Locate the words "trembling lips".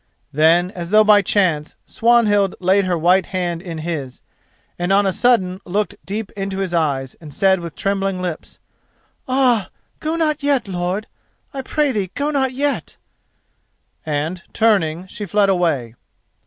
7.75-8.57